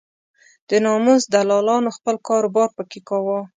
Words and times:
د 0.69 0.71
ناموس 0.85 1.23
دلالانو 1.33 1.95
خپل 1.97 2.15
کار 2.27 2.43
و 2.47 2.51
بار 2.55 2.69
په 2.77 2.83
کې 2.89 2.99
کاوه. 3.09 3.39